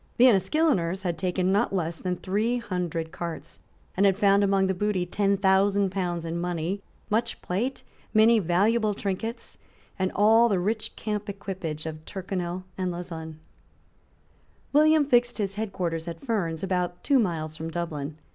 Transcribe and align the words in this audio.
The 0.17 0.25
Enniskilleners 0.25 1.03
had 1.03 1.15
taken 1.15 1.51
not 1.51 1.75
less 1.75 1.99
than 1.99 2.15
three 2.15 2.57
hundred 2.57 3.11
cars, 3.11 3.59
and 3.95 4.03
had 4.07 4.17
found 4.17 4.43
among 4.43 4.65
the 4.65 4.73
booty 4.73 5.05
ten 5.05 5.37
thousand 5.37 5.91
pounds 5.91 6.25
in 6.25 6.41
money, 6.41 6.81
much 7.11 7.39
plate, 7.43 7.83
many 8.11 8.39
valuable 8.39 8.95
trinkets, 8.95 9.59
and 9.99 10.11
all 10.15 10.49
the 10.49 10.57
rich 10.57 10.95
camp 10.95 11.29
equipage 11.29 11.85
of 11.85 12.03
Tyrconnel 12.05 12.63
and 12.79 12.89
Lauzun, 12.91 13.35
William 14.73 15.05
fixed 15.05 15.37
his 15.37 15.53
head 15.53 15.71
quarters 15.71 16.07
at 16.07 16.19
Ferns, 16.25 16.63
about 16.63 17.03
two 17.03 17.19
miles 17.19 17.55
from 17.55 17.69
Dublin. 17.69 18.17